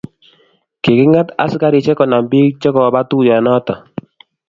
[0.83, 3.73] kiking'at askarisiek konam biik che koba tuyionoto